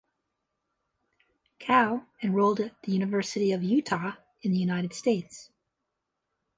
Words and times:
Kao 1.59 2.07
enrolled 2.23 2.59
at 2.59 2.81
the 2.81 2.91
University 2.91 3.51
of 3.51 3.61
Utah 3.61 4.13
in 4.41 4.51
the 4.51 4.57
United 4.57 4.95
States. 4.95 5.51